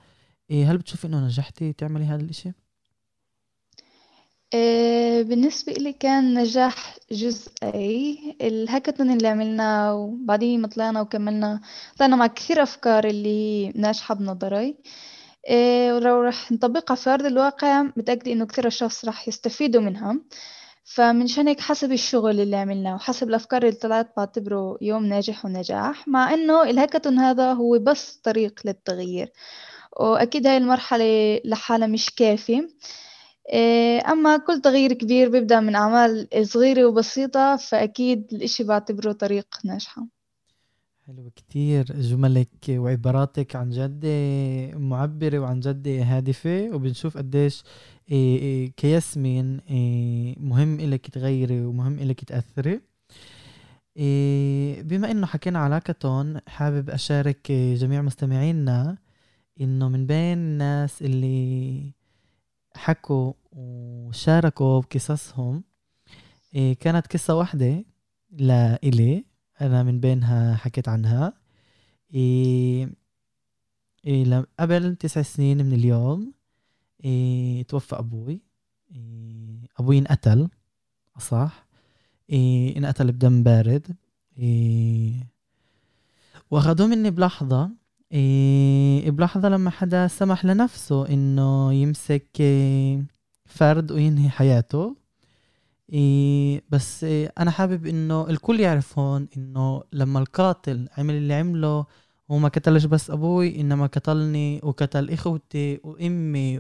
إيه 0.51 0.71
هل 0.71 0.77
بتشوفي 0.77 1.07
إنه 1.07 1.25
نجحتي 1.25 1.73
تعملي 1.73 2.05
هذا 2.05 2.21
الإشي؟ 2.21 2.51
آه، 4.53 5.22
بالنسبة 5.22 5.72
إلي 5.74 5.93
كان 5.93 6.34
نجاح 6.39 6.96
جزئي 7.12 8.36
الهاكاثون 8.41 9.12
اللي 9.12 9.27
عملناه 9.27 9.96
وبعدين 9.96 10.62
ما 10.62 10.67
طلعنا 10.67 11.01
وكملنا 11.01 11.62
طلعنا 11.98 12.15
مع 12.15 12.27
كثير 12.27 12.63
أفكار 12.63 13.08
اللي 13.08 13.70
ناجحة 13.75 14.15
بنظري. 14.15 14.75
آه، 15.50 15.96
ولو 15.96 16.22
رح 16.22 16.51
نطبقها 16.51 16.96
في 16.96 17.10
أرض 17.10 17.25
الواقع 17.25 17.81
متأكدة 17.84 18.31
إنه 18.31 18.46
كثير 18.46 18.67
أشخاص 18.67 19.05
رح 19.05 19.27
يستفيدوا 19.27 19.81
منها. 19.81 20.20
فمنشان 20.84 21.48
هيك 21.48 21.60
حسب 21.60 21.91
الشغل 21.91 22.39
اللي 22.41 22.55
عملناه 22.55 22.96
وحسب 22.96 23.29
الأفكار 23.29 23.63
اللي 23.63 23.75
طلعت 23.75 24.13
بعتبره 24.17 24.77
يوم 24.81 25.05
ناجح 25.05 25.46
ونجاح 25.46 26.08
مع 26.08 26.34
إنه 26.34 26.63
الهاكاثون 26.63 27.20
هذا 27.20 27.53
هو 27.53 27.79
بس 27.79 28.15
طريق 28.24 28.60
للتغيير. 28.65 29.31
وأكيد 30.00 30.48
هاي 30.48 30.58
المرحلة 30.58 31.41
لحالها 31.46 31.88
مش 31.88 32.10
كافية. 32.15 32.70
أما 34.12 34.38
كل 34.38 34.62
تغيير 34.62 34.93
كبير 34.93 35.29
بيبدأ 35.29 35.60
من 35.60 35.75
أعمال 35.75 36.27
صغيرة 36.41 36.86
وبسيطة 36.86 37.55
فأكيد 37.55 38.33
الإشي 38.33 38.63
بعتبره 38.63 39.12
طريق 39.12 39.48
ناجحة. 39.65 40.07
حلو 41.07 41.29
كتير. 41.36 41.83
جملك 41.83 42.50
وعباراتك 42.69 43.55
عن 43.55 43.69
جد 43.69 44.05
معبرة 44.75 45.39
وعن 45.39 45.60
جد 45.60 45.88
هادفة 45.88 46.69
وبنشوف 46.74 47.17
قديش 47.17 47.63
إيه، 48.12 48.39
إيه، 48.39 48.71
كياسمين 48.77 49.62
مهم 50.39 50.79
إلك 50.79 51.10
تغيري 51.10 51.65
ومهم 51.65 52.00
إلك 52.00 52.24
تأثري. 52.24 52.81
بما 54.83 55.12
إنه 55.12 55.27
حكينا 55.27 55.60
على 55.60 55.75
هاكاثون 55.75 56.39
حابب 56.48 56.89
أشارك 56.89 57.51
جميع 57.51 58.01
مستمعينا 58.01 58.98
إنه 59.62 59.89
من 59.89 60.05
بين 60.05 60.38
الناس 60.38 61.01
اللي 61.01 62.00
حكوا 62.75 63.33
وشاركوا 63.51 64.81
بقصصهم. 64.81 65.63
إيه، 66.55 66.73
كانت 66.73 67.07
قصة 67.07 67.35
واحدة 67.35 67.85
لإلي. 68.31 69.25
أنا 69.61 69.83
من 69.83 69.99
بينها 69.99 70.55
حكيت 70.55 70.89
عنها. 70.89 71.33
إيه 72.13 72.89
إيه 74.05 74.45
قبل 74.59 74.95
تسع 74.95 75.21
سنين 75.21 75.65
من 75.65 75.73
اليوم 75.73 76.33
توفى 77.67 77.95
أبوي. 77.95 78.41
أبوي 79.79 79.97
انقتل 79.97 80.49
صح 81.19 81.65
انقتل 82.31 83.11
بدم 83.11 83.43
بارد. 83.43 83.95
واخدوه 86.51 86.87
مني 86.87 87.11
بلحظة. 87.11 87.71
بلحظة 89.12 89.50
لما 89.50 89.70
حدا 89.70 90.08
سمح 90.08 90.46
لنفسه 90.46 91.08
إنه 91.10 91.74
يمسك 91.74 92.27
إيه 92.39 93.03
فرد 93.46 93.91
وينهي 93.91 94.30
حياته. 94.30 94.96
إيه 95.94 96.63
بس 96.70 97.03
إيه 97.03 97.34
أنا 97.39 97.51
حابب 97.51 97.86
إنه 97.86 98.30
الكل 98.30 98.60
يعرف 98.60 99.00
هون 99.00 99.27
إنه 99.38 99.84
لما 99.94 100.20
القاتل 100.20 100.89
عمل 100.98 101.13
اللي 101.13 101.34
عمله 101.34 101.86
هو 102.32 102.38
ما 102.38 102.48
قتلش 102.48 102.86
بس 102.86 103.10
أبوي 103.12 103.62
إنما 103.62 103.86
قتلني 103.86 104.60
وقتل 104.63 105.10
إخوتي 105.10 105.80
وأمي 105.84 106.60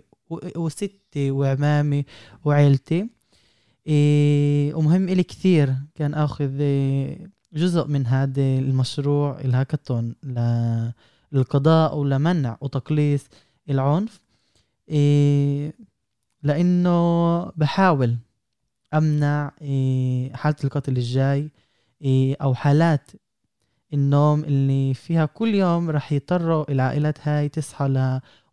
وستي 0.55 1.31
وعمامي 1.31 2.05
وعيلتي. 2.45 3.09
إيه 3.87 4.73
ومهم 4.73 5.09
إلي 5.09 5.23
كثير 5.23 5.75
كان 5.95 6.13
أخذ 6.13 6.51
جزء 7.53 7.87
من 7.87 8.07
هذا 8.07 8.41
المشروع 8.41 9.39
الهاكاثون 9.39 10.15
للقضاء 11.31 11.97
ولمنع 11.97 12.57
وتقليص 12.61 13.25
العنف 13.69 14.19
إيه 14.89 15.73
لأنه 16.43 17.45
بحاول 17.45 18.17
أمنع 18.93 19.51
إيه 19.61 20.33
حالة 20.33 20.55
القتل 20.63 20.97
الجاي 20.97 21.51
إيه 22.01 22.35
أو 22.41 22.53
حالات 22.55 23.11
النوم 23.93 24.43
اللي 24.43 24.93
فيها 24.93 25.25
كل 25.25 25.55
يوم 25.55 25.89
رح 25.89 26.11
يضطروا 26.11 26.71
العائلات 26.71 27.27
هاي 27.27 27.49
تصحى 27.49 27.87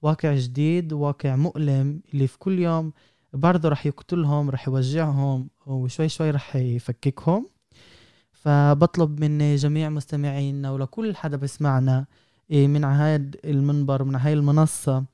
لواقع 0.02 0.34
جديد 0.34 0.92
واقع 0.92 1.36
مؤلم 1.36 2.00
اللي 2.14 2.26
في 2.26 2.38
كل 2.38 2.58
يوم 2.58 2.92
برضه 3.32 3.68
رح 3.68 3.86
يقتلهم 3.86 4.50
رح 4.50 4.68
يوجعهم 4.68 5.48
وشوي 5.66 6.08
شوي 6.08 6.30
رح 6.30 6.56
يفككهم. 6.56 7.46
فبطلب 8.32 9.20
من 9.20 9.56
جميع 9.56 9.88
مستمعينا 9.88 10.70
ولكل 10.70 11.16
حدا 11.16 11.36
بسمعنا 11.36 12.06
من 12.50 12.84
هاد 12.84 13.36
المنبر 13.44 14.04
من 14.04 14.14
هاي 14.14 14.32
المنصة 14.32 15.04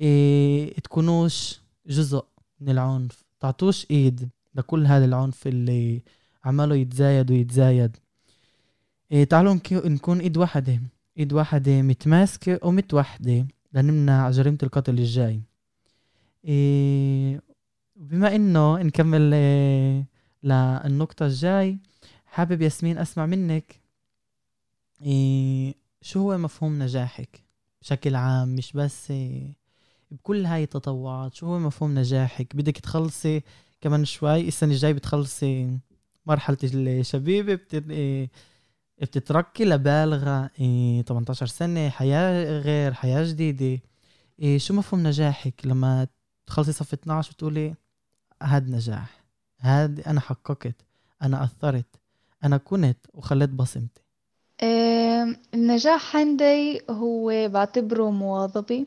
إيه، 0.00 0.74
تكونوش 0.74 1.60
جزء 1.86 2.24
من 2.60 2.68
العنف. 2.68 3.24
تعطوش 3.40 3.86
إيد 3.90 4.28
لكل 4.54 4.86
هذا 4.86 5.04
العنف 5.04 5.46
اللي 5.46 6.02
عماله 6.44 6.74
يتزايد 6.74 7.30
ويتزايد. 7.30 7.96
إيه 9.12 9.24
تعالوا 9.24 9.58
نكون 9.72 10.20
إيد 10.20 10.36
واحدة. 10.36 10.80
إيد 11.18 11.32
واحدة 11.32 11.82
متماسكة 11.82 12.60
ومتوحدة 12.62 13.46
لنمنع 13.72 14.30
جريمة 14.30 14.58
القتل 14.62 14.98
الجاي. 14.98 15.40
إيه 16.44 17.40
بما 17.96 18.36
إنه 18.36 18.82
نكمل 18.82 19.34
إيه 19.34 20.06
للنقطة 20.42 21.26
الجاي 21.26 21.78
حابب 22.26 22.62
ياسمين 22.62 22.98
أسمع 22.98 23.26
منك. 23.26 23.80
إيه 25.02 25.74
شو 26.04 26.20
هو 26.20 26.38
مفهوم 26.38 26.82
نجاحك 26.82 27.44
بشكل 27.82 28.14
عام؟ 28.14 28.48
مش 28.48 28.72
بس 28.72 29.10
إيه 29.10 29.56
بكل 30.10 30.46
هاي 30.46 30.62
التطوعات 30.62 31.34
شو 31.34 31.46
هو 31.46 31.58
مفهوم 31.58 31.98
نجاحك؟ 31.98 32.56
بدك 32.56 32.78
تخلصي 32.78 33.42
كمان 33.80 34.04
شوي 34.04 34.48
السنة 34.48 34.72
الجاي 34.72 34.92
بتخلصي 34.92 35.78
مرحلة 36.26 36.56
الشبيبة. 36.64 37.60
إيه 37.90 38.30
بتتركي 39.02 39.64
لبالغة 39.64 40.50
إيه 40.60 41.02
18 41.02 41.46
سنة 41.46 41.88
حياة 41.88 42.60
غير 42.60 42.94
حياة 42.94 43.24
جديدة. 43.24 43.82
إيه 44.40 44.58
شو 44.58 44.74
مفهوم 44.74 45.06
نجاحك 45.06 45.66
لما 45.66 46.06
تخلصي 46.46 46.72
صف 46.72 46.92
12 46.92 47.30
وتقولي 47.32 47.74
هاد 48.42 48.68
نجاح 48.68 49.24
هاد 49.60 50.00
أنا 50.00 50.20
حققت 50.20 50.76
أنا 51.22 51.44
أثرت 51.44 51.96
أنا 52.44 52.56
كنت 52.56 52.98
وخليت 53.14 53.50
بصمتي؟ 53.50 54.02
إيه 54.62 54.93
النجاح 55.54 56.16
عندي 56.16 56.80
هو 56.90 57.48
بعتبره 57.48 58.10
مواظبة 58.10 58.86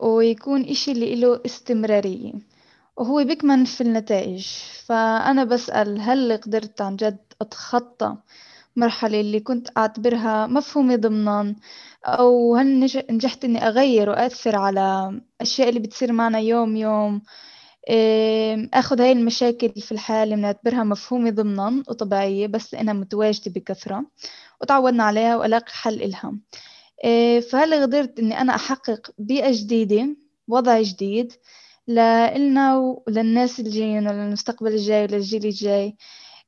ويكون 0.00 0.64
إشي 0.64 0.92
اللي 0.92 1.14
له 1.16 1.40
استمرارية 1.46 2.32
وهو 2.96 3.24
بيكمن 3.24 3.64
في 3.64 3.80
النتائج. 3.80 4.46
فأنا 4.86 5.44
بسأل 5.44 6.00
هل 6.00 6.36
قدرت 6.36 6.80
عن 6.80 6.96
جد 6.96 7.18
أتخطى 7.40 8.16
مرحلة 8.76 9.20
اللي 9.20 9.40
كنت 9.40 9.68
أعتبرها 9.76 10.46
مفهومة 10.46 10.96
ضمنا؟ 10.96 11.56
أو 12.06 12.56
هل 12.56 12.80
نجحت 13.10 13.44
إني 13.44 13.68
أغير 13.68 14.10
وأثر 14.10 14.56
على 14.56 15.20
أشياء 15.40 15.68
اللي 15.68 15.80
بتصير 15.80 16.12
معنا 16.12 16.38
يوم 16.38 16.76
يوم 16.76 17.22
أخذ 18.74 19.00
هاي 19.00 19.12
المشاكل 19.12 19.68
في 19.80 19.92
الحياة 19.92 20.24
اللي 20.24 20.36
بنعتبرها 20.36 20.84
مفهومة 20.84 21.30
ضمنا 21.30 21.82
وطبيعية 21.88 22.46
بس 22.46 22.74
إنها 22.74 22.94
متواجدة 22.94 23.50
بكثرة 23.50 24.06
وتعودنا 24.60 25.04
عليها 25.04 25.36
وألاقي 25.36 25.72
حل 25.72 26.02
إلها. 26.02 26.38
فهل 27.50 27.82
قدرت 27.82 28.18
إني 28.18 28.40
أنا 28.40 28.54
أحقق 28.54 29.10
بيئة 29.18 29.50
جديدة 29.52 30.16
وضع 30.48 30.80
جديد 30.80 31.32
لإلنا 31.86 32.76
وللناس 32.78 33.60
الجايين 33.60 34.08
وللمستقبل 34.08 34.72
الجاي 34.72 35.04
وللجيل 35.04 35.44
الجاي. 35.46 35.96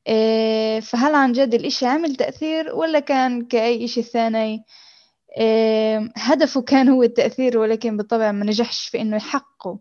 إيه، 0.07 0.81
فهل 0.81 1.15
عن 1.15 1.33
جد 1.33 1.55
الإشي 1.55 1.87
عمل 1.87 2.17
تأثير 2.17 2.75
ولا 2.75 3.01
كان 3.01 3.47
كأي 3.47 3.85
إشي 3.85 4.03
ثاني؟ 4.03 4.65
إيه، 5.39 6.13
هدفه 6.17 6.63
كان 6.63 6.89
هو 6.89 7.03
التأثير 7.03 7.59
ولكن 7.59 7.97
بالطبع 7.97 8.33
ما 8.33 8.45
نجحش 8.45 8.89
في 8.89 9.01
إنه 9.01 9.17
يحققه. 9.17 9.79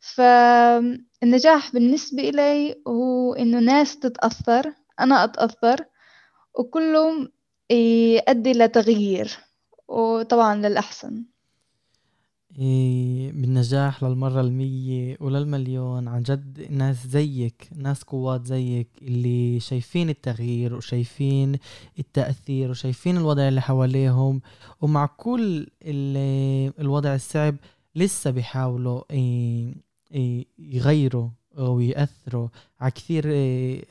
فالنجاح 0.00 1.72
بالنسبة 1.72 2.28
إلي 2.28 2.82
هو 2.88 3.34
إنه 3.34 3.58
ناس 3.58 3.98
تتأثر 3.98 4.72
أنا 5.00 5.24
أتأثر 5.24 5.84
وكلهم 6.58 7.28
يؤدي 7.70 8.52
لتغيير 8.52 9.38
وطبعا 9.88 10.54
للأحسن. 10.54 11.24
بالنجاح 13.32 14.02
للمرة 14.02 14.40
المية 14.40 15.16
وللمليون 15.20 16.08
عن 16.08 16.22
جد 16.22 16.66
ناس 16.70 17.06
زيك 17.06 17.68
ناس 17.76 18.02
قوات 18.02 18.46
زيك 18.46 18.88
اللي 19.02 19.60
شايفين 19.60 20.08
التغيير 20.10 20.74
وشايفين 20.74 21.58
التأثير 21.98 22.70
وشايفين 22.70 23.16
الوضع 23.16 23.48
اللي 23.48 23.60
حواليهم 23.60 24.40
ومع 24.80 25.06
كل 25.06 25.66
الوضع 26.80 27.14
الصعب 27.14 27.56
لسه 27.94 28.30
بيحاولوا 28.30 29.02
يغيروا 30.58 31.28
ويأثروا 31.58 32.48
على 32.80 32.90
كثير 32.90 33.26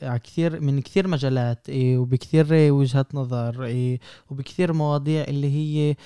على 0.02 0.18
كثير 0.18 0.60
من 0.60 0.80
كثير 0.80 1.08
مجالات 1.08 1.66
وبكثير 1.70 2.46
وجهات 2.72 3.14
نظر 3.14 3.70
وبكثير 4.30 4.72
مواضيع 4.72 5.24
اللي 5.24 5.48
هي 5.48 5.96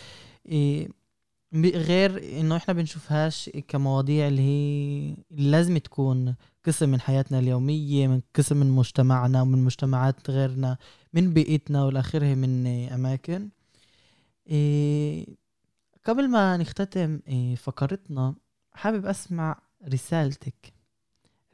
غير 1.65 2.41
إنه 2.41 2.57
إحنا 2.57 2.75
بنشوفهاش 2.75 3.51
كمواضيع 3.69 4.29
اللي 4.29 4.43
هي 4.43 5.15
لازم 5.31 5.79
تكون 5.79 6.35
قسم 6.67 6.89
من 6.89 7.01
حياتنا 7.01 7.39
اليومية 7.39 8.07
من 8.09 8.21
قسم 8.35 8.57
من 8.57 8.71
مجتمعنا 8.71 9.43
ومن 9.43 9.65
مجتمعات 9.65 10.31
غيرنا 10.31 10.77
من 11.13 11.33
بيئتنا 11.33 11.85
والآخره 11.85 12.35
من 12.35 12.67
أماكن. 12.67 13.49
قبل 16.05 16.29
ما 16.29 16.57
نختتم 16.57 17.19
فقرتنا 17.57 18.35
حابب 18.73 19.07
أسمع 19.07 19.59
رسالتك 19.93 20.73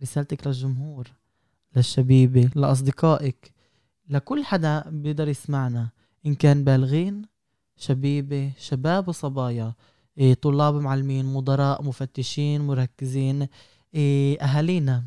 رسالتك 0.03 0.47
للجمهور 0.47 1.09
للشبيبة 1.77 2.51
لأصدقائك 2.55 3.53
لكل 4.09 4.45
حدا 4.45 4.85
بيقدر 4.91 5.29
يسمعنا. 5.29 5.89
إن 6.27 6.35
كان 6.35 6.65
بالغين 6.65 7.23
شبيبة 7.77 8.53
شباب 8.59 9.09
وصبايا. 9.09 9.75
إيه 10.19 10.35
طلاب 10.35 10.75
معلمين 10.75 11.27
مدراء 11.27 11.83
مفتشين 11.83 12.61
مركزين. 12.61 13.49
إيه 13.95 14.41
أهالينا 14.43 15.05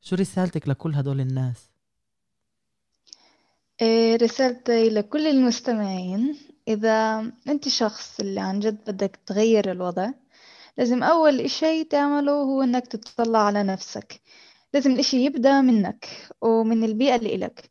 شو 0.00 0.16
رسالتك 0.16 0.68
لكل 0.68 0.94
هدول 0.94 1.20
الناس؟ 1.20 1.70
إيه 3.82 4.16
رسالتي 4.16 4.88
لكل 4.88 5.26
المستمعين. 5.26 6.36
إذا 6.68 7.20
أنت 7.48 7.68
شخص 7.68 8.20
اللي 8.20 8.40
عن 8.40 8.60
جد 8.60 8.78
بدك 8.90 9.18
تغير 9.26 9.72
الوضع 9.72 10.10
لازم 10.78 11.02
أول 11.02 11.40
إشي 11.40 11.84
تعمله 11.84 12.32
هو 12.32 12.62
إنك 12.62 12.86
تطلع 12.86 13.38
على 13.38 13.62
نفسك. 13.62 14.20
لازم 14.74 14.90
الإشي 14.90 15.24
يبدأ 15.24 15.60
منك 15.60 16.06
ومن 16.40 16.84
البيئة 16.84 17.16
اللي 17.16 17.34
إلك. 17.34 17.70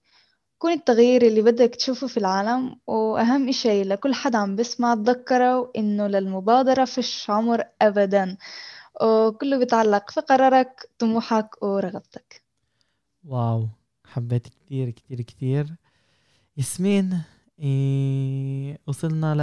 كون 0.58 0.72
التغيير 0.72 1.22
اللي 1.22 1.41
بدك 1.41 1.76
تشوفه 1.76 2.08
في 2.08 2.18
العالم 2.18 2.80
وأهم 2.88 3.50
إشي 3.50 3.84
لكل 3.84 4.13
حدا 4.13 4.38
عم 4.38 4.56
بسمع 4.56 4.96
تذكروا 4.96 5.68
إنه 5.78 6.08
للمبادرة 6.08 6.86
فيش 6.86 7.30
عمر 7.30 7.63
أبدا. 7.82 8.38
وكله 9.02 9.58
بيتعلق 9.58 10.12
في 10.12 10.22
قرارك 10.22 10.89
طموحك 11.00 11.63
ورغبتك. 11.63 12.44
واو 13.24 13.68
حبيت 14.06 14.48
كتير 14.48 14.89
كتير 14.89 15.22
كتير. 15.22 15.76
ياسمين 16.58 17.22
إيه 17.60 18.78
وصلنا 18.88 19.36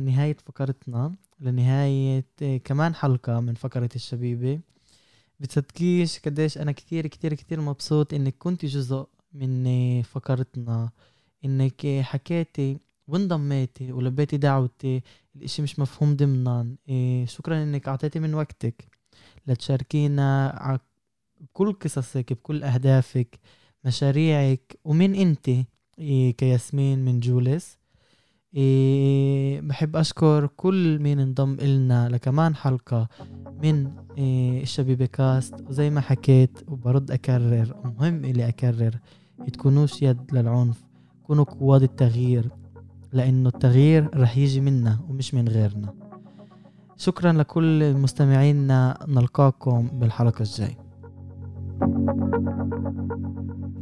لنهاية 0.00 0.36
فقرتنا. 0.46 1.14
لنهاية 1.40 2.24
إيه 2.42 2.58
كمان 2.58 2.94
حلقة 2.94 3.40
من 3.40 3.54
فقرة 3.54 3.88
الشبيبة. 3.96 4.60
بتصدقيش 5.40 6.18
قديش 6.18 6.58
أنا 6.58 6.72
كتير 6.72 7.06
كتير 7.06 7.34
كتير 7.34 7.60
مبسوط 7.60 8.14
إنك 8.14 8.34
كنت 8.38 8.64
جزء 8.64 9.06
من 9.32 9.66
إيه 9.66 10.02
فقرتنا. 10.02 10.90
إنك 11.44 11.86
حكيتي 12.00 12.78
وانضميتي 13.08 13.92
ولبيتي 13.92 14.36
دعوتي 14.36 15.02
الاشي 15.36 15.62
مش 15.62 15.78
مفهوم 15.78 16.16
ضمنا. 16.16 16.76
شكرا 17.26 17.62
إنك 17.62 17.88
أعطيتي 17.88 18.18
من 18.18 18.34
وقتك 18.34 18.84
لتشاركينا 19.46 20.80
بكل 21.40 21.72
قصصك 21.72 22.32
بكل 22.32 22.64
أهدافك 22.64 23.38
مشاريعك. 23.84 24.78
ومين 24.84 25.36
إيه 25.98 26.30
كياسمين 26.30 26.98
من 27.04 27.20
جولس 27.20 27.78
إيه 28.54 29.60
بحب 29.60 29.96
أشكر 29.96 30.46
كل 30.56 30.98
مين 30.98 31.20
انضم 31.20 31.56
إلنا 31.60 32.08
لكمان 32.08 32.54
حلقة 32.54 33.08
من 33.62 33.90
إيه 34.18 34.62
الشبيبة 34.62 35.06
كاست 35.06 35.54
وزي 35.68 35.90
ما 35.90 36.00
حكيت 36.00 36.58
وبرد 36.68 37.10
أكرر 37.10 37.76
ومهم 37.84 38.24
إلي 38.24 38.48
أكرر 38.48 38.98
تكونوش 39.52 40.02
يد 40.02 40.34
للعنف 40.34 40.84
كونوا 41.22 41.44
قواد 41.44 41.82
التغيير 41.82 42.50
لأنه 43.12 43.48
التغيير 43.48 44.10
رح 44.20 44.36
يجي 44.36 44.60
منا 44.60 44.98
ومش 45.08 45.34
من 45.34 45.48
غيرنا. 45.48 45.94
شكرا 46.96 47.32
لكل 47.32 47.94
مستمعينا 47.94 48.98
نلقاكم 49.08 49.88
بالحلقة 49.88 50.42
الجاي. 50.42 50.76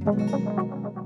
thank 0.04 0.96
you 0.96 1.03